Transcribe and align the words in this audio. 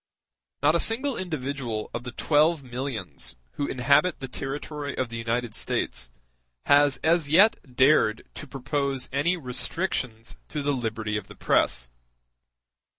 Not 0.63 0.73
a 0.73 0.79
single 0.79 1.15
individual 1.15 1.91
of 1.93 2.05
the 2.05 2.11
twelve 2.11 2.63
millions 2.63 3.35
who 3.51 3.67
inhabit 3.67 4.19
the 4.19 4.27
territory 4.27 4.97
of 4.97 5.09
the 5.09 5.17
United 5.17 5.53
States 5.53 6.09
has 6.65 6.97
as 7.03 7.29
yet 7.29 7.57
dared 7.75 8.27
to 8.33 8.47
propose 8.47 9.09
any 9.13 9.37
restrictions 9.37 10.35
to 10.47 10.63
the 10.63 10.73
liberty 10.73 11.17
of 11.17 11.27
the 11.27 11.35
press. 11.35 11.91